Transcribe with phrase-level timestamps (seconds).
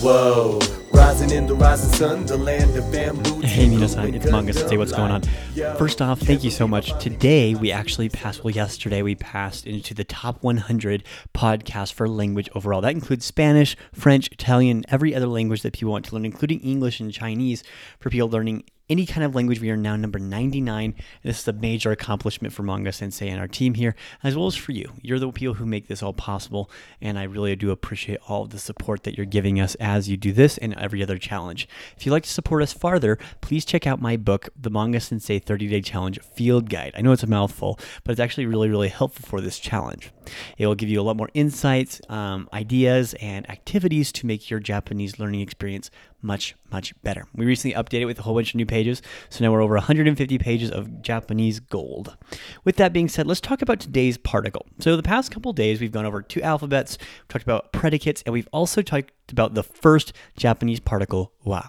[0.00, 0.60] Whoa.
[0.92, 3.40] Rising in the rising sun, the land of bamboo.
[3.40, 4.76] Hey, Minasan, it's Manga Sensei.
[4.76, 5.22] What's going on?
[5.76, 6.96] First off, thank you so much.
[7.02, 11.02] Today, we actually passed, well, yesterday, we passed into the top 100
[11.34, 12.80] podcast for language overall.
[12.80, 17.00] That includes Spanish, French, Italian, every other language that people want to learn, including English
[17.00, 17.64] and Chinese
[17.98, 19.60] for people learning any kind of language.
[19.60, 20.94] We are now number 99.
[21.22, 24.56] This is a major accomplishment for Manga Sensei and our team here, as well as
[24.56, 24.92] for you.
[25.02, 28.50] You're the people who make this all possible, and I really do appreciate all of
[28.50, 31.68] the support that you're giving us as you do this and every other challenge.
[31.96, 35.38] If you'd like to support us farther, please check out my book, The Manga Sensei
[35.38, 36.94] 30 Day Challenge Field Guide.
[36.96, 40.12] I know it's a mouthful, but it's actually really, really helpful for this challenge.
[40.56, 44.60] It will give you a lot more insights, um, ideas, and activities to make your
[44.60, 45.90] Japanese learning experience
[46.22, 47.26] much, much better.
[47.34, 50.38] We recently updated with a whole bunch of new pages, so now we're over 150
[50.38, 52.16] pages of Japanese gold.
[52.64, 54.66] With that being said, let's talk about today's particle.
[54.78, 58.48] So, the past couple days, we've gone over two alphabets, talked about predicates, and we've
[58.52, 61.68] also talked about the first Japanese particle, wa.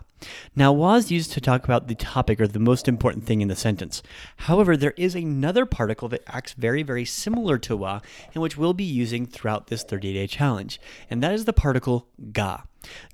[0.55, 3.56] Now, was used to talk about the topic or the most important thing in the
[3.56, 4.02] sentence.
[4.38, 8.02] However, there is another particle that acts very, very similar to wa,
[8.34, 12.08] and which we'll be using throughout this 30 day challenge, and that is the particle
[12.31, 12.64] ga.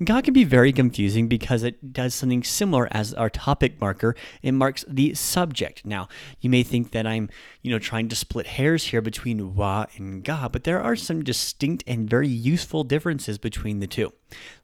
[0.04, 4.16] Ga can be very confusing because it does something similar as our topic marker.
[4.42, 5.86] It marks the subject.
[5.86, 6.08] Now,
[6.40, 7.30] you may think that I'm,
[7.62, 11.24] you know, trying to split hairs here between wa and ga, but there are some
[11.24, 14.14] distinct and very useful differences between the two.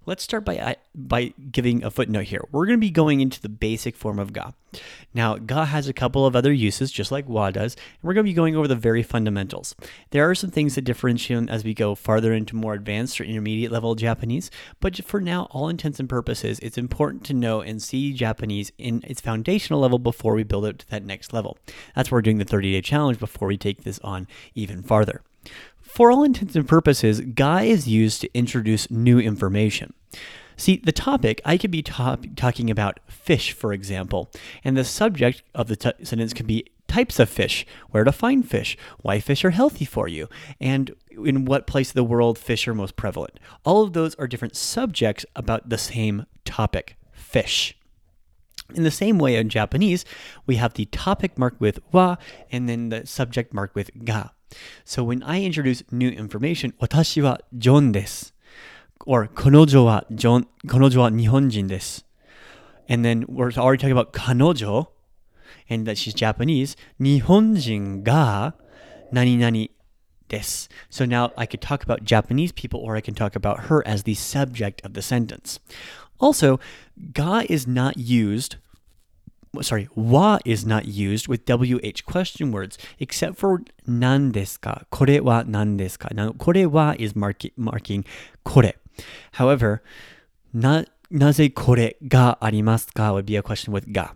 [0.05, 2.43] Let's start by by giving a footnote here.
[2.51, 4.51] We're going to be going into the basic form of ga.
[5.13, 8.25] Now, ga has a couple of other uses, just like wa does, and we're going
[8.25, 9.75] to be going over the very fundamentals.
[10.09, 13.71] There are some things that differentiate as we go farther into more advanced or intermediate
[13.71, 14.49] level Japanese,
[14.79, 19.03] but for now, all intents and purposes, it's important to know and see Japanese in
[19.07, 21.57] its foundational level before we build it to that next level.
[21.95, 25.21] That's why we're doing the 30 day challenge before we take this on even farther.
[25.81, 29.93] For all intents and purposes, ga is used to introduce new information.
[30.57, 34.29] See, the topic, I could be top, talking about fish, for example,
[34.63, 38.47] and the subject of the t- sentence could be types of fish, where to find
[38.47, 40.27] fish, why fish are healthy for you,
[40.59, 43.38] and in what place of the world fish are most prevalent.
[43.64, 47.76] All of those are different subjects about the same topic fish.
[48.74, 50.04] In the same way in Japanese,
[50.46, 52.16] we have the topic marked with wa
[52.50, 54.30] and then the subject marked with ga.
[54.84, 58.34] So when I introduce new information, 私はジョンです。
[59.06, 62.04] or この女はジョン、この女は日本人です。
[62.88, 64.90] And then we're already talking about 彼女
[65.68, 66.76] and that she's Japanese.
[66.98, 68.54] 日本人が
[69.12, 69.68] 何々
[70.89, 74.03] so now I could talk about Japanese people or I can talk about her as
[74.03, 75.59] the subject of the sentence.
[76.19, 76.59] Also,
[77.13, 78.57] ga is not used
[79.59, 84.83] sorry, wa is not used with WH question words except for nan desu ka.
[84.89, 86.07] Kore wa nan desu ka.
[86.13, 88.05] Now, kore wa is marki, marking
[88.45, 88.73] kore.
[89.33, 89.83] However,
[90.53, 94.11] na, naze kore ga arimasu ka would be a question with ga.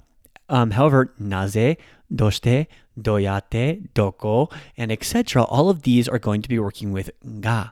[0.50, 1.78] Um, however, naze,
[2.13, 2.67] doshite,
[3.00, 5.44] doyate, doko, and etc.
[5.44, 7.11] All of these are going to be working with
[7.41, 7.72] ga.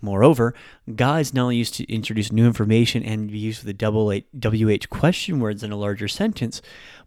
[0.00, 0.54] Moreover,
[0.94, 4.12] ga is not only used to introduce new information and be used with the double
[4.12, 6.62] WH question words in a larger sentence,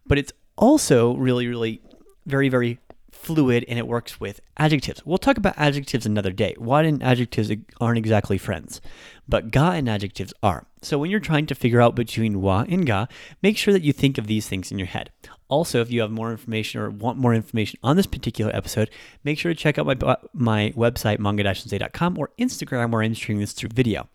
[0.05, 1.81] but it's also really, really
[2.25, 2.79] very, very
[3.21, 5.05] fluid and it works with adjectives.
[5.05, 6.55] We'll talk about adjectives another day.
[6.57, 8.81] Wa and adjectives aren't exactly friends,
[9.27, 10.65] but ga and adjectives are.
[10.81, 13.07] So when you're trying to figure out between wa and ga,
[13.41, 15.11] make sure that you think of these things in your head.
[15.47, 18.89] Also, if you have more information or want more information on this particular episode,
[19.23, 23.53] make sure to check out my, my website, manga-sensei.com or Instagram where I'm streaming this
[23.53, 24.07] through video.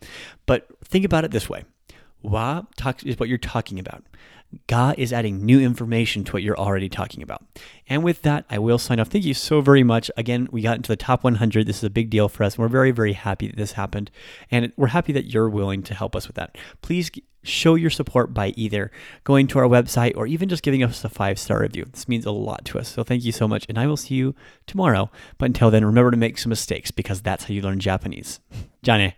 [0.47, 1.63] But think about it this way.
[2.23, 4.03] Wa talk, is what you're talking about.
[4.67, 7.43] Ga is adding new information to what you're already talking about.
[7.89, 9.09] And with that, I will sign off.
[9.09, 10.09] Thank you so very much.
[10.15, 11.67] Again, we got into the top 100.
[11.67, 12.55] This is a big deal for us.
[12.55, 14.09] And we're very, very happy that this happened.
[14.49, 16.57] And we're happy that you're willing to help us with that.
[16.81, 17.11] Please
[17.43, 18.91] show your support by either
[19.23, 21.85] going to our website or even just giving us a five star review.
[21.91, 22.87] This means a lot to us.
[22.89, 23.65] So thank you so much.
[23.67, 24.33] And I will see you
[24.65, 25.09] tomorrow.
[25.37, 28.39] But until then, remember to make some mistakes because that's how you learn Japanese.
[28.83, 29.17] Ja ne.